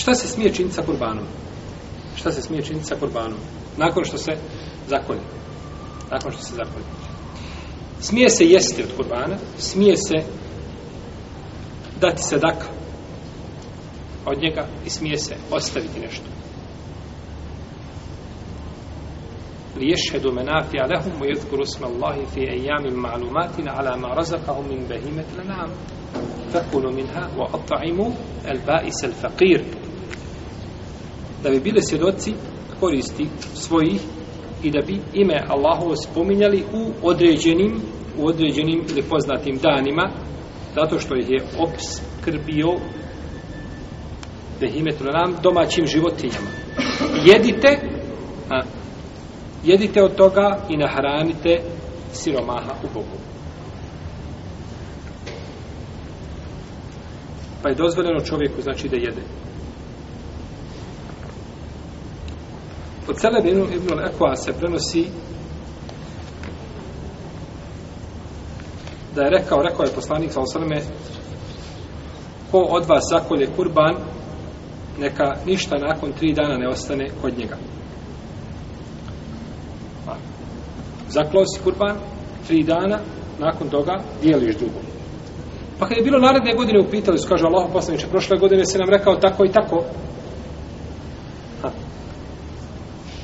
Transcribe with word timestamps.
Šta 0.00 0.14
se 0.14 0.28
smije 0.28 0.54
činiti 0.54 0.74
sa 0.74 0.82
kurbanom? 0.82 1.24
Šta 2.16 2.32
se 2.32 2.42
smije 2.42 2.62
činiti 2.62 2.86
sa 2.86 2.96
kurbanom? 3.00 3.38
Nakon 3.76 4.04
što 4.04 4.18
se 4.18 4.32
zakolje. 4.88 5.20
Nakon 6.10 6.32
što 6.32 6.42
se 6.42 6.54
zakolje. 6.54 6.84
Smije 8.00 8.30
se 8.30 8.44
jesti 8.44 8.82
od 8.82 8.96
kurbana, 8.96 9.36
smije 9.58 9.96
se 9.96 10.24
dati 12.00 12.22
sadaka 12.22 12.66
od 14.26 14.42
njega 14.42 14.66
i 14.86 14.90
smije 14.90 15.18
se 15.18 15.34
ostaviti 15.50 16.00
nešto. 16.00 16.26
ليشهدوا 19.76 20.32
منافع 20.32 20.86
لهم 20.86 21.22
ويذكروا 21.22 21.62
اسم 21.62 21.84
الله 21.84 22.24
في 22.24 22.40
أيام 22.40 22.94
معلومات 22.94 23.68
على 23.68 23.96
ما 23.96 24.14
رزقهم 24.14 24.68
من 24.68 24.84
بهيمة 24.84 25.24
الأنعام 25.34 25.70
فكلوا 26.52 26.92
منها 26.92 27.30
وأطعموا 27.36 28.10
البائس 28.48 29.04
الفقير 29.04 29.64
da 31.43 31.49
bi 31.49 31.59
bile 31.59 31.81
svjedoci 31.81 32.33
koristi 32.79 33.27
svojih 33.53 34.01
i 34.63 34.71
da 34.71 34.79
bi 34.87 34.99
ime 35.13 35.43
Allahovo 35.47 35.95
spominjali 35.95 36.63
u 36.73 36.91
određenim 37.01 37.81
u 38.17 38.27
određenim 38.27 38.83
ili 38.89 39.01
poznatim 39.01 39.57
danima 39.57 40.11
zato 40.75 40.99
što 40.99 41.15
ih 41.15 41.29
je 41.29 41.43
obskrbio 41.57 42.71
behimetul 44.59 45.07
nam 45.13 45.35
domaćim 45.43 45.85
životinjama 45.85 46.47
jedite 47.25 47.79
a, 48.49 48.61
jedite 49.63 50.03
od 50.03 50.15
toga 50.15 50.57
i 50.69 50.77
nahranite 50.77 51.61
siromaha 52.13 52.73
u 52.83 52.87
Bogu. 52.93 53.17
Pa 57.63 57.69
je 57.69 57.75
dozvoljeno 57.75 58.19
čovjeku, 58.19 58.61
znači, 58.61 58.89
da 58.89 58.95
jede. 58.95 59.21
Od 63.11 63.17
Celeb 63.17 63.45
ibn 63.45 63.89
al-Ekwa 63.93 64.35
se 64.35 64.53
prenosi 64.53 65.05
da 69.15 69.21
je 69.23 69.29
rekao, 69.29 69.61
rekao 69.61 69.85
je 69.85 69.91
poslanik 69.95 70.31
sa 70.31 70.41
osaleme 70.41 70.81
ko 72.51 72.57
od 72.57 72.85
vas 72.85 73.03
zakolje 73.11 73.47
kurban 73.55 73.95
neka 74.99 75.35
ništa 75.45 75.77
nakon 75.77 76.11
tri 76.11 76.33
dana 76.33 76.57
ne 76.57 76.67
ostane 76.67 77.09
kod 77.21 77.37
njega. 77.37 77.57
Pa, 80.05 80.15
zaklao 81.09 81.43
si 81.45 81.63
kurban, 81.63 81.97
tri 82.47 82.63
dana, 82.63 82.99
nakon 83.39 83.69
toga 83.69 84.03
dijeliš 84.21 84.57
dugo. 84.57 84.79
Pa 85.79 85.87
kad 85.87 85.97
je 85.97 86.03
bilo 86.03 86.19
naredne 86.19 86.53
godine 86.53 86.79
upitali 86.79 87.17
su, 87.17 87.27
kaže 87.27 87.45
Allah 87.45 87.69
poslaniče, 87.73 88.07
prošle 88.07 88.37
godine 88.37 88.65
se 88.65 88.77
nam 88.77 88.89
rekao 88.89 89.15
tako 89.15 89.45
i 89.45 89.51
tako. 89.51 89.83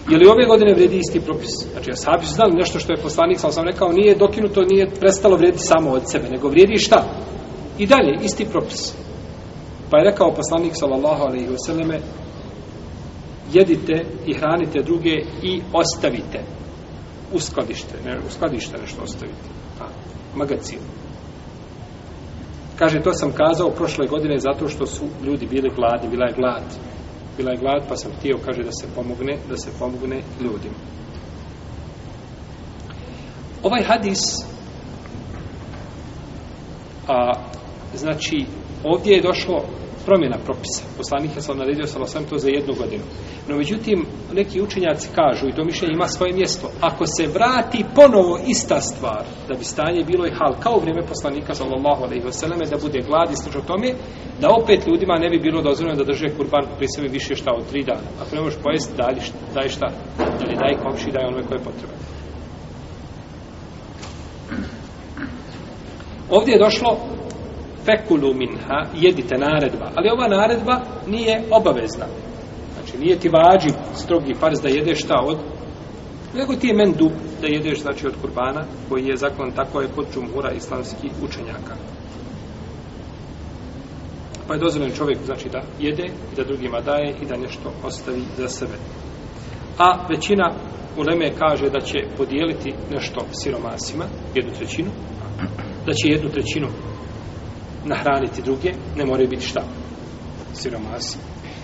Je 0.10 0.18
li 0.18 0.28
ove 0.28 0.46
godine 0.46 0.74
vredi 0.74 0.98
isti 0.98 1.20
propis? 1.20 1.50
Znači, 1.72 1.90
ja 1.90 1.96
su 2.22 2.34
znali 2.34 2.54
nešto 2.56 2.80
što 2.80 2.94
je 2.94 3.02
poslanik, 3.02 3.40
sam 3.40 3.52
sam 3.52 3.66
rekao, 3.66 3.92
nije 3.92 4.16
dokinuto, 4.16 4.62
nije 4.62 4.90
prestalo 5.00 5.38
vrijediti 5.38 5.64
samo 5.64 5.92
od 5.92 6.12
sebe, 6.12 6.30
nego 6.30 6.50
vrijedi 6.50 6.78
šta? 6.78 7.04
I 7.78 7.86
dalje, 7.86 8.18
isti 8.24 8.46
propis. 8.52 8.94
Pa 9.90 9.98
je 9.98 10.04
rekao 10.04 10.34
poslanik, 10.34 10.72
sallallahu 10.76 11.24
alaihi 11.24 11.48
wasallame, 11.48 12.00
jedite 13.54 14.06
i 14.26 14.34
hranite 14.34 14.84
druge 14.84 15.16
i 15.44 15.62
ostavite 15.74 16.40
u 17.34 17.40
skladište, 17.40 17.96
ne, 18.06 18.18
u 18.28 18.32
skladište 18.32 18.78
nešto 18.78 19.02
ostavite, 19.04 19.50
A, 19.80 19.86
magazin. 20.36 20.80
Kaže, 22.80 23.00
to 23.00 23.14
sam 23.14 23.32
kazao 23.32 23.70
prošle 23.70 24.08
godine 24.08 24.40
zato 24.40 24.68
što 24.68 24.86
su 24.86 25.04
ljudi 25.24 25.46
bili 25.46 25.72
gladni, 25.76 26.10
bila 26.10 26.26
je 26.26 26.36
glad. 26.38 26.64
Bila 27.38 27.52
je 27.52 27.58
glad, 27.58 27.88
pa 27.90 27.96
sam 27.96 28.12
htio, 28.20 28.38
kaže, 28.46 28.64
da 28.64 28.72
se 28.72 28.88
pomogne, 28.96 29.38
da 29.50 29.58
se 29.58 29.72
pomogne 29.80 30.22
ljudima. 30.40 30.76
Ovaj 33.64 33.84
hadis 33.84 34.20
a, 37.08 37.34
znači, 37.94 38.46
ovdje 38.84 39.16
je 39.16 39.22
došlo 39.22 39.66
promjena 40.08 40.38
propisa. 40.46 40.84
Poslanik 40.98 41.36
je 41.36 41.42
sam 41.42 41.58
naredio 41.58 41.88
sa 41.88 42.06
sam 42.06 42.24
to 42.30 42.38
za 42.38 42.50
jednu 42.50 42.74
godinu. 42.82 43.04
No 43.48 43.58
međutim, 43.58 44.06
neki 44.34 44.62
učenjaci 44.62 45.08
kažu, 45.16 45.48
i 45.48 45.56
to 45.56 45.64
mišljenje 45.64 45.94
ima 45.94 46.08
svoje 46.08 46.34
mjesto, 46.34 46.72
ako 46.82 47.06
se 47.06 47.34
vrati 47.38 47.86
ponovo 47.96 48.40
ista 48.48 48.82
stvar, 48.82 49.24
da 49.48 49.54
bi 49.60 49.64
stanje 49.64 50.04
bilo 50.04 50.26
i 50.28 50.36
hal, 50.38 50.54
kao 50.64 50.74
u 50.76 50.82
vrijeme 50.82 51.02
poslanika, 51.14 51.54
sallallahu 51.54 52.04
alaihi 52.04 52.26
wasallam, 52.30 52.70
da 52.70 52.78
bude 52.86 53.00
glad 53.10 53.30
i 53.32 53.68
tome, 53.68 53.90
da 54.42 54.48
opet 54.62 54.88
ljudima 54.88 55.16
ne 55.24 55.30
bi 55.30 55.40
bilo 55.40 55.62
dozvoljeno 55.62 55.98
da 55.98 56.10
drže 56.12 56.36
kurban 56.38 56.66
pri 56.78 56.88
sebi 56.96 57.08
više 57.08 57.36
šta 57.36 57.52
od 57.58 57.66
tri 57.70 57.84
dana. 57.84 58.08
Ako 58.22 58.36
ne 58.36 58.42
možeš 58.42 58.60
pojesti, 58.64 58.98
daj, 58.98 59.16
daj 59.54 59.70
šta? 59.70 59.88
ili 60.46 60.56
daj 60.56 60.74
komši, 60.84 61.12
daj 61.12 61.26
onome 61.26 61.44
koje 61.48 61.60
potrebe. 61.60 61.94
Ovdje 66.30 66.52
je 66.54 66.60
došlo 66.60 67.17
fekulu 67.88 68.34
minha, 68.34 68.86
jedite 68.96 69.38
naredba. 69.38 69.92
Ali 69.96 70.10
ova 70.10 70.28
naredba 70.28 70.82
nije 71.08 71.44
obavezna. 71.52 72.06
Znači, 72.74 72.98
nije 72.98 73.20
ti 73.20 73.30
vađi 73.30 73.70
strogi 73.96 74.34
farz 74.34 74.62
da 74.62 74.70
jedeš 74.70 75.04
šta 75.04 75.16
od, 75.24 75.38
nego 76.34 76.56
ti 76.56 76.68
je 76.68 76.74
mendu 76.74 77.10
da 77.42 77.48
jedeš, 77.48 77.82
znači, 77.82 78.08
od 78.08 78.14
kurbana, 78.22 78.64
koji 78.90 79.06
je 79.06 79.18
zakon 79.18 79.52
tako 79.52 79.82
je 79.82 79.88
kod 79.96 80.06
džumhura 80.14 80.52
islamskih 80.52 81.12
učenjaka. 81.24 81.76
Pa 84.48 84.54
je 84.54 84.60
dozvoljeno 84.60 84.96
čovjek, 84.96 85.18
znači, 85.26 85.50
da 85.50 85.62
jede 85.80 86.04
i 86.04 86.36
da 86.36 86.44
drugima 86.44 86.82
daje 86.82 87.16
i 87.22 87.26
da 87.26 87.38
nešto 87.38 87.72
ostavi 87.84 88.22
za 88.38 88.48
sebe. 88.48 88.78
A 89.78 90.08
većina 90.10 90.54
uleme 90.98 91.32
kaže 91.40 91.70
da 91.70 91.80
će 91.80 92.00
podijeliti 92.18 92.74
nešto 92.92 93.26
siromasima, 93.32 94.06
jednu 94.36 94.52
trećinu, 94.54 94.90
da 95.86 95.94
će 95.94 96.08
jednu 96.08 96.30
trećinu 96.30 96.68
nahraniti 97.88 98.42
druge, 98.42 98.72
ne 98.96 99.06
moraju 99.06 99.30
biti 99.30 99.46
šta? 99.46 99.64
Siromasi. 100.54 101.18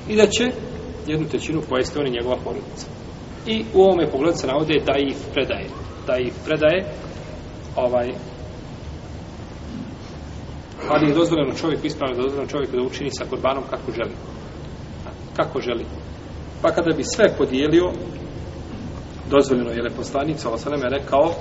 I 0.10 0.16
da 0.16 0.28
će 0.28 0.52
jednu 1.08 1.28
trećinu 1.28 1.62
pojesti 1.70 2.00
on 2.00 2.08
i 2.08 2.12
njegova 2.12 2.38
porodica. 2.44 2.88
I 3.48 3.66
u 3.74 3.82
ovome 3.82 4.12
pogledu 4.12 4.38
se 4.38 4.48
navode 4.48 4.74
da 4.86 4.94
ih 4.98 5.16
predaje. 5.34 5.68
Da 6.08 6.18
ih 6.18 6.34
predaje 6.46 6.86
ovaj 7.76 8.14
ali 10.90 11.08
je 11.08 11.14
dozvoljeno 11.14 11.54
čovjeku, 11.54 11.88
ispravno 11.88 12.16
je 12.16 12.22
dozvoljeno 12.22 12.50
čovjeku 12.50 12.76
da 12.76 12.82
učini 12.82 13.10
sa 13.12 13.26
kurbanom 13.30 13.64
kako 13.70 13.92
želi. 13.92 14.16
Kako 15.36 15.62
želi. 15.62 15.86
Pa 16.62 16.72
kada 16.72 16.96
bi 16.96 17.04
sve 17.04 17.26
podijelio, 17.38 17.92
dozvoljeno 19.30 19.72
je 19.72 19.82
leposlanik, 19.82 20.40
sa 20.40 20.50
je 20.50 21.00
rekao, 21.00 21.34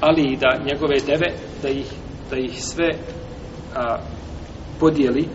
ali 0.00 0.22
i 0.32 0.36
da 0.36 0.64
njegove 0.64 0.96
deve, 1.06 1.34
da 1.62 1.68
ih, 1.68 1.86
da 2.30 2.36
ih 2.36 2.64
sve 2.64 2.88
a, 3.76 3.98
podijeli 4.80 5.28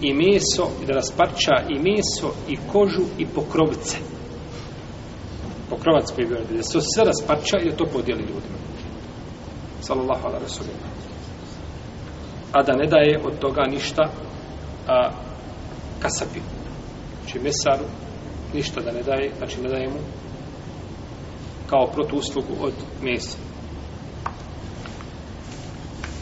i 0.00 0.14
meso, 0.14 0.70
i 0.82 0.86
da 0.86 0.92
rasparča 0.92 1.54
i 1.68 1.78
meso, 1.78 2.34
i 2.48 2.56
kožu, 2.72 3.02
i 3.18 3.26
pokrovce. 3.26 3.96
Pokrovac 5.70 6.12
koji 6.14 6.24
je 6.24 6.56
da 6.56 6.62
se 6.62 6.78
sve 6.94 7.04
rasparča 7.04 7.58
i 7.58 7.70
da 7.70 7.76
to 7.76 7.84
podijeli 7.92 8.22
ljudima. 8.22 8.58
Sallallahu 9.80 10.26
ala 10.26 10.38
rasulina. 10.38 10.88
A 12.52 12.62
da 12.62 12.72
ne 12.72 12.86
daje 12.86 13.20
od 13.24 13.38
toga 13.38 13.62
ništa 13.70 14.02
a, 14.88 15.10
kasapi. 16.02 16.40
Znači 17.20 17.38
mesaru, 17.38 17.84
ništa 18.54 18.80
da 18.80 18.92
ne 18.92 19.02
daje, 19.02 19.30
znači 19.38 19.60
ne 19.60 19.68
daje 19.68 19.88
mu 19.88 19.98
kao 21.66 21.90
protuuslugu 21.94 22.52
od 22.60 22.74
mesa. 23.02 23.45